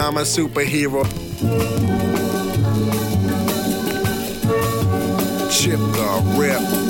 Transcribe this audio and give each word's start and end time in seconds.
I'm 0.00 0.16
a 0.16 0.22
superhero. 0.22 1.04
Chip 5.50 5.78
the 5.78 6.36
rip. 6.38 6.89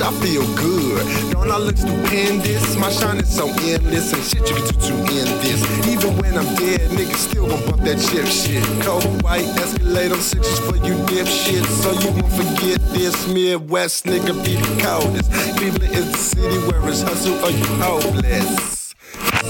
Bitch, 0.00 0.06
I 0.06 0.12
feel 0.20 0.46
good. 0.56 1.32
Don't 1.32 1.50
I 1.50 1.58
look 1.58 1.76
stupendous? 1.76 2.76
My 2.76 2.90
shine 2.90 3.18
is 3.18 3.34
so 3.34 3.48
endless. 3.48 4.12
and 4.12 4.22
shit 4.22 4.48
you 4.48 4.54
can 4.56 4.66
do 4.66 4.72
to 4.72 4.94
end 4.94 5.28
this. 5.42 5.88
Even 5.88 6.16
when 6.18 6.36
I'm 6.36 6.54
dead, 6.56 6.90
niggas 6.90 7.28
still 7.28 7.48
gon' 7.48 7.64
bump 7.66 7.82
that 7.82 7.98
chip 8.00 8.26
shit. 8.26 8.64
Cold 8.84 9.22
white 9.22 9.46
Escalade 9.58 10.12
on 10.12 10.20
sixes 10.20 10.58
for 10.60 10.76
you 10.76 10.94
dipshit. 11.06 11.64
So 11.82 11.92
you 11.92 12.10
won't 12.20 12.32
forget 12.32 12.80
this. 12.92 13.26
Midwest 13.28 14.04
nigga 14.04 14.32
be 14.44 14.56
the 14.56 14.82
coldest. 14.82 15.30
Cleveland 15.56 15.94
is 15.94 16.12
the 16.12 16.18
city 16.18 16.58
where 16.66 16.88
it's 16.88 17.02
hustle 17.02 17.34
or 17.44 17.50
you 17.50 17.64
hopeless. 17.82 18.69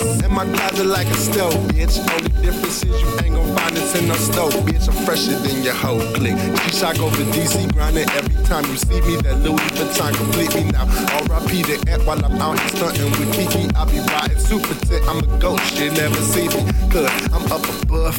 In 0.00 0.32
my 0.32 0.44
closet 0.44 0.86
like 0.86 1.06
a 1.08 1.14
stove, 1.14 1.54
bitch. 1.68 1.98
Only 2.12 2.30
difference 2.40 2.82
is 2.84 3.00
you 3.02 3.08
ain't 3.22 3.34
gon' 3.34 3.56
find 3.56 3.76
this 3.76 3.94
in 3.94 4.08
no 4.08 4.14
stove, 4.14 4.52
bitch. 4.64 4.88
I'm 4.88 5.04
fresher 5.04 5.38
than 5.38 5.62
your 5.62 5.74
whole 5.74 6.00
clique. 6.14 6.36
G-Shock 6.64 6.98
over 7.00 7.22
DC, 7.32 7.72
grinding 7.74 8.08
every 8.10 8.44
time 8.44 8.64
you 8.64 8.76
see 8.76 9.00
me. 9.02 9.16
That 9.22 9.38
Louis 9.38 9.60
Vuitton 9.76 10.14
complete 10.16 10.54
me 10.54 10.70
now. 10.72 10.86
R.I.P. 11.28 11.62
the 11.62 11.84
ant 11.88 12.06
while 12.06 12.24
I'm 12.24 12.40
out 12.40 12.58
here 12.58 12.68
stunting 12.70 13.10
with 13.12 13.32
Kiki. 13.34 13.68
I 13.76 13.84
be 13.84 14.00
riding 14.12 14.38
super 14.38 14.74
tight. 14.86 15.02
I'm 15.08 15.18
a 15.18 15.38
ghost, 15.38 15.78
you 15.78 15.90
never 15.90 16.16
see 16.16 16.48
me. 16.48 16.60
Cause 16.90 17.10
I'm 17.32 17.44
up 17.52 17.64
above, 17.82 18.18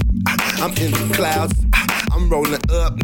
I'm 0.61 0.71
in 0.77 0.91
the 0.91 1.11
clouds, 1.13 1.55
I'm 2.11 2.29
rolling 2.29 2.61
up. 2.69 2.99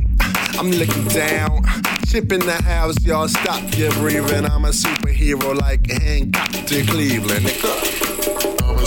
I'm 0.60 0.72
looking 0.72 1.06
down, 1.10 1.64
ship 2.08 2.32
in 2.32 2.40
the 2.40 2.60
house, 2.64 2.96
y'all 3.04 3.28
stop 3.28 3.62
your 3.78 3.92
breathing. 3.94 4.46
I'm 4.46 4.66
a 4.66 4.70
superhero 4.70 5.60
like 5.60 5.90
Hancock 5.90 6.50
to 6.50 6.84
Cleveland. 6.84 7.46
Nigga 7.46 8.17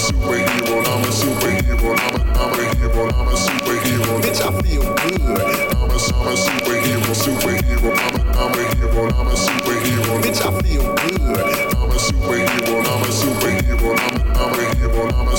superhero, 0.01 0.81
I'm 0.87 1.05
a 1.05 1.13
superhero, 1.13 1.93
I'm 2.01 2.17
a, 2.17 2.33
I'm 2.41 2.59
a 2.59 2.75
hero, 2.77 3.05
I'm 3.15 3.29
a 3.29 3.37
superhero. 3.37 4.21
Bitch, 4.23 4.41
I 4.41 4.51
feel 4.63 4.83
good. 4.83 5.41
I'm 5.77 5.91
a, 5.91 5.99
I'm 6.17 6.29
a 6.29 6.37
superhero, 6.37 7.13
superhero, 7.15 7.91
I'm 8.05 8.17
a, 8.17 8.33
I'm 8.41 8.55
a 8.55 8.75
hero, 8.77 9.03
I'm 9.19 9.29
a 9.29 9.37
superhero. 9.37 10.13
Bitch, 10.23 10.41
I 10.41 10.51
feel 10.63 10.95
good. 10.95 11.45
I'm 11.77 11.91
a 11.91 11.99
superhero, 12.01 12.75
I'm 12.81 13.03
a 13.03 13.11
superhero, 13.13 13.91
I'm 14.01 14.17
a, 14.17 14.39
I'm 14.41 14.59
a 14.59 14.75
hero, 14.77 15.03
I'm 15.15 15.29
a 15.29 15.37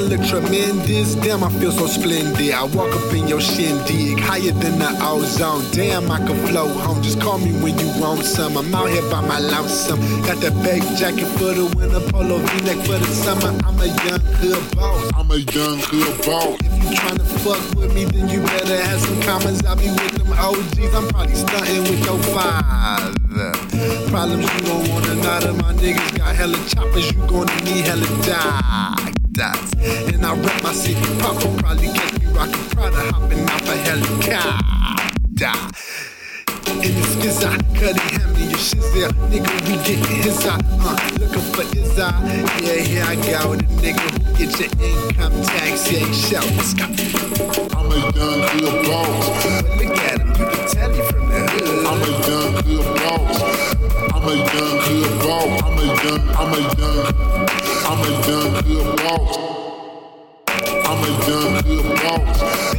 I 0.00 0.02
look 0.02 0.24
tremendous? 0.24 1.14
Damn, 1.16 1.44
I 1.44 1.50
feel 1.60 1.72
so 1.72 1.86
splendid. 1.86 2.54
I 2.54 2.64
walk 2.64 2.88
up 2.96 3.12
in 3.12 3.28
your 3.28 3.40
shindig, 3.40 4.18
higher 4.18 4.52
than 4.52 4.78
the 4.78 4.88
ozone. 5.02 5.62
Damn, 5.72 6.10
I 6.10 6.16
can 6.24 6.38
flow 6.46 6.68
home. 6.68 7.02
Just 7.02 7.20
call 7.20 7.36
me 7.36 7.52
when 7.60 7.78
you 7.78 7.88
want 8.00 8.24
some. 8.24 8.56
I'm 8.56 8.74
out 8.74 8.88
here 8.88 9.02
by 9.10 9.20
my 9.20 9.38
lonesome. 9.38 10.00
Got 10.24 10.40
that 10.40 10.56
big 10.64 10.80
jacket 10.96 11.28
for 11.36 11.52
the 11.52 11.66
winter, 11.76 12.00
polo 12.10 12.38
V-neck 12.38 12.78
for 12.86 12.96
the 12.96 13.12
summer. 13.12 13.52
I'm 13.66 13.78
a 13.78 13.88
young 14.08 14.24
hood 14.40 14.64
boss. 14.74 15.10
I'm 15.14 15.30
a 15.30 15.36
young 15.36 15.78
hood 15.84 16.16
boss. 16.24 16.56
If 16.64 16.72
you 16.80 16.96
tryna 16.96 17.26
fuck 17.44 17.60
with 17.76 17.94
me, 17.94 18.06
then 18.06 18.30
you 18.30 18.40
better 18.40 18.80
have 18.80 19.00
some 19.00 19.20
comments. 19.20 19.62
I'll 19.66 19.76
be 19.76 19.90
with 19.90 20.16
them 20.16 20.32
OGs. 20.32 20.94
I'm 20.94 21.08
probably 21.08 21.34
stunting 21.34 21.82
with 21.82 22.02
your 22.06 22.18
father. 22.32 23.52
Problems 24.08 24.48
you 24.54 24.60
don't 24.64 24.88
wanna 24.88 25.14
know 25.16 25.40
that 25.44 25.54
my 25.60 25.74
niggas 25.74 26.16
got 26.16 26.34
hella 26.34 26.56
choppers. 26.68 27.12
You 27.12 27.20
gonna 27.26 27.54
need 27.64 27.84
hella 27.84 28.08
die 28.24 29.09
dots. 29.40 29.72
And 30.12 30.24
I 30.24 30.34
rap 30.36 30.62
my 30.62 30.72
city 30.72 31.00
proper, 31.18 31.48
probably 31.62 31.88
catch 31.88 32.12
me 32.20 32.26
rockin' 32.36 32.68
Prada, 32.76 33.00
hopping 33.12 33.42
off 33.48 33.68
a 33.72 33.76
helicopter. 33.88 35.56
In 36.84 36.92
the 36.96 37.04
skizza, 37.12 37.50
cutty 37.74 38.04
hand 38.14 38.36
me 38.36 38.42
your 38.52 38.60
shizzer. 38.60 39.10
Nigga, 39.32 39.52
we 39.64 39.74
gettin' 39.86 40.20
his 40.20 40.46
eye, 40.46 40.60
uh, 40.84 40.96
looking 41.18 41.46
for 41.54 41.64
his 41.74 41.98
eye. 41.98 42.12
Yeah, 42.60 42.84
here 42.84 43.04
I 43.04 43.16
go, 43.16 43.56
the 43.56 43.64
nigga 43.80 44.04
who 44.12 44.18
get 44.36 44.52
your 44.60 44.72
income 44.84 45.36
tax, 45.42 45.90
yeah, 45.90 46.12
shout. 46.12 46.44
I'm 47.74 47.90
a 47.90 47.96
young 48.12 48.42
hood 48.52 48.76
boss. 48.86 49.24
Look 49.80 49.96
at 50.04 50.20
him, 50.20 50.28
you 50.28 50.46
can 50.52 50.64
tell 50.68 50.90
he 50.92 51.00
from 51.08 51.24
the 51.30 51.40
hood. 51.48 51.86
I'm 51.88 52.02
a 52.02 52.10
young 52.28 52.54
hood 52.64 52.86
boss. 53.00 53.40
I'm 54.12 54.28
a 54.28 54.34
young 54.36 54.78
hood 54.84 55.12
boss. 55.22 55.62
I'm 55.64 55.78
a 55.78 55.84
young, 56.04 56.24
I'm 56.36 56.52
a 56.52 56.60
young. 56.78 57.49
I'm 57.82 57.98
a 57.98 58.10
young 58.28 58.62
good 58.62 58.96
boss. 58.96 59.36
I'm 60.48 61.02
a 61.02 61.28
young 61.28 61.62
good 61.62 62.02
boss. 62.02 62.69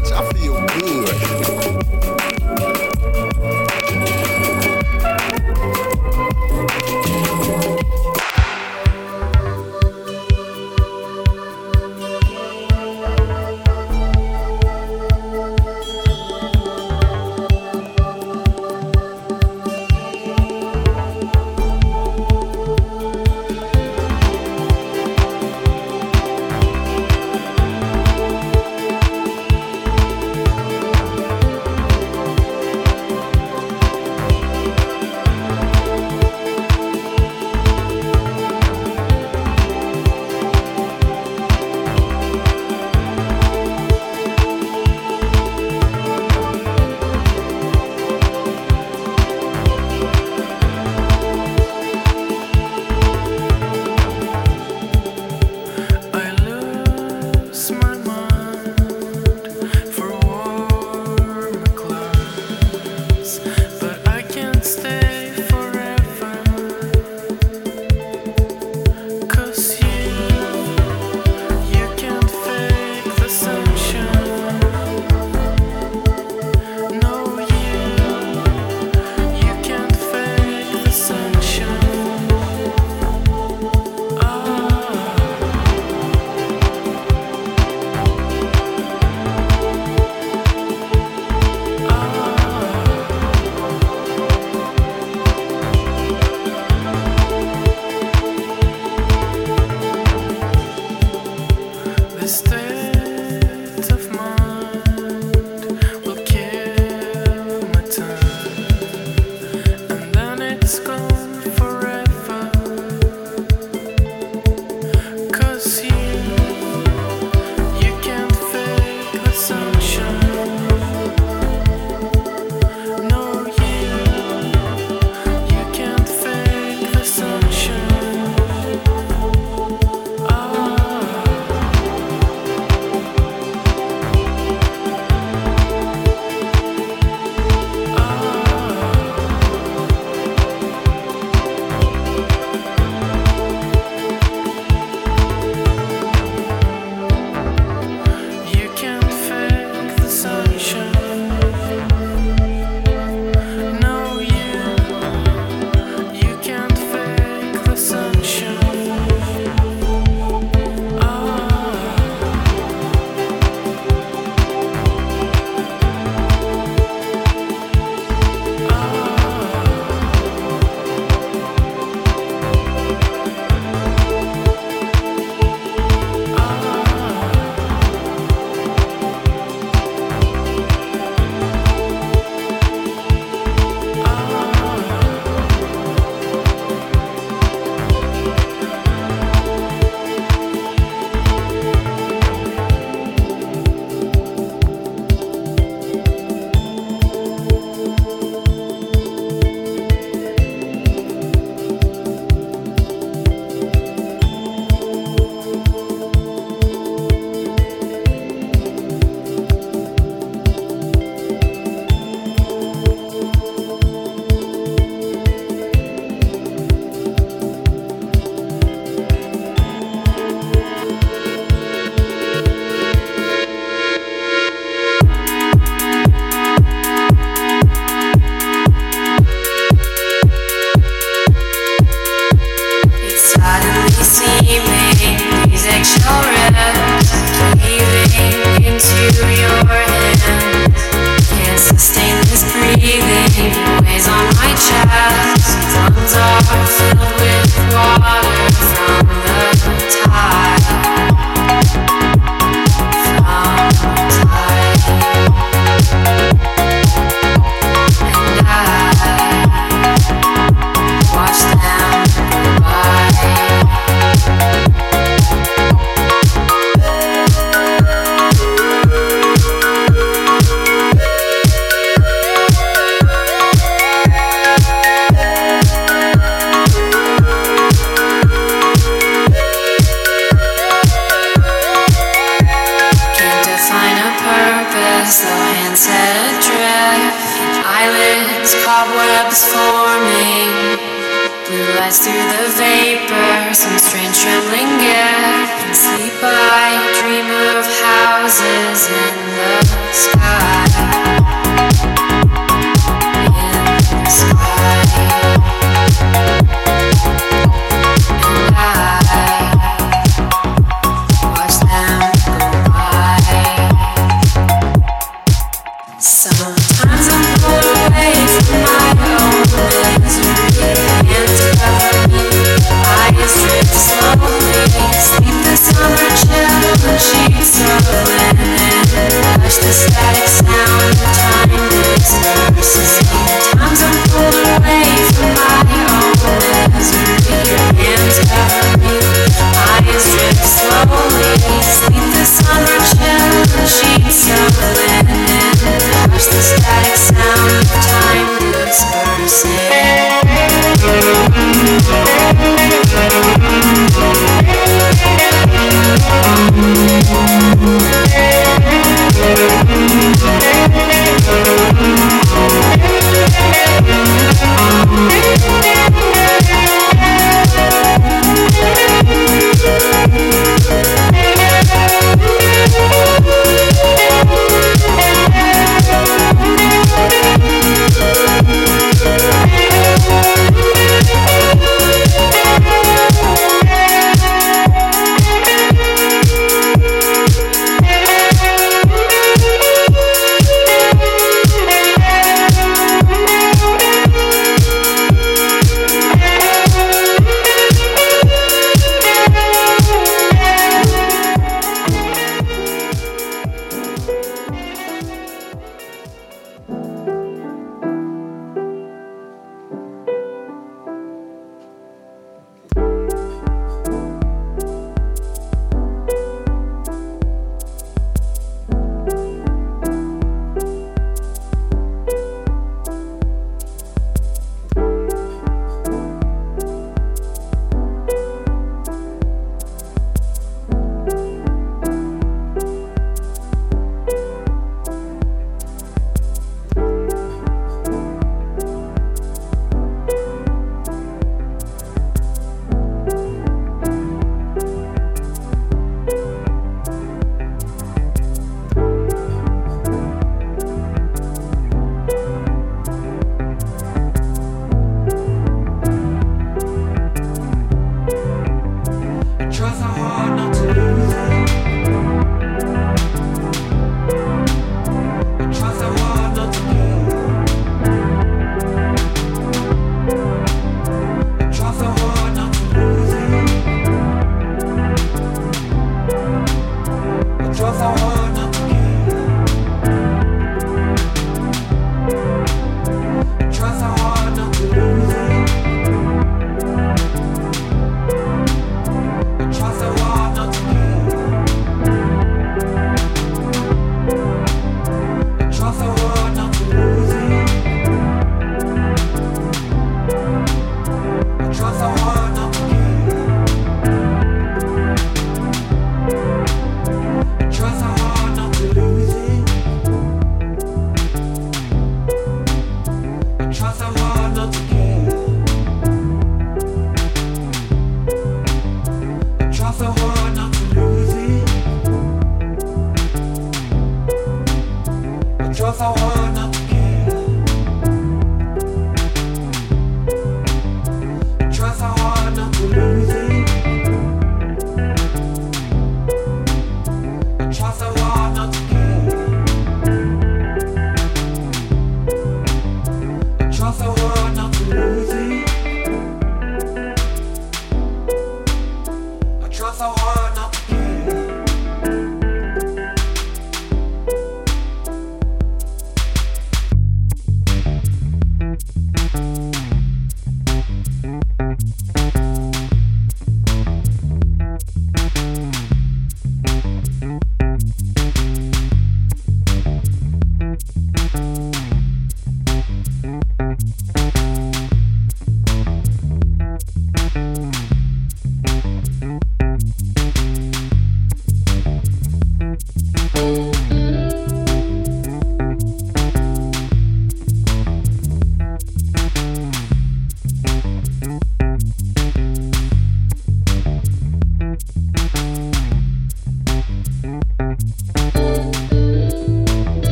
vapor, 292.57 293.53
some 293.53 293.77
strange 293.77 294.19
trembling 294.19 294.81
air. 294.81 295.47
And 295.63 295.75
sleep, 295.75 296.19
I 296.21 296.79
dream 296.99 297.29
of 297.29 297.65
houses 297.65 298.89
in 298.89 299.15
the 299.37 299.93
sky. 299.93 301.20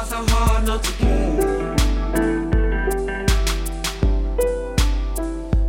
So 0.00 0.24
hard 0.26 0.66
not 0.66 0.82
to 0.82 0.92
care. 0.92 1.74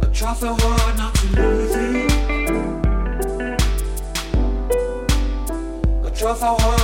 I 0.02 0.06
try 0.14 0.34
so 0.34 0.56
hard 0.58 0.98
not 0.98 1.14
to 1.16 1.28
lose 1.36 1.76
you. 1.76 2.08
I 6.06 6.10
try 6.12 6.34
so 6.36 6.56
hard. 6.58 6.83